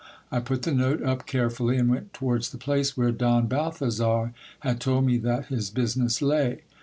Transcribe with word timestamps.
I 0.31 0.39
put 0.39 0.63
the 0.63 0.71
note 0.73 1.03
up 1.03 1.27
carefully, 1.27 1.77
and 1.77 1.87
went 1.87 2.11
towards 2.11 2.49
the 2.49 2.57
place 2.57 2.97
where 2.97 3.11
Don 3.11 3.45
Balthazar 3.45 4.33
had 4.61 4.79
told 4.81 5.05
me 5.05 5.19
that 5.19 5.45
his 5.45 5.69
business 5.69 6.23
lay. 6.23 6.61